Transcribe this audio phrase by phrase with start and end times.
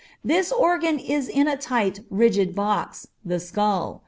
[0.23, 3.99] This organ is in a tight, rigid box, the skull.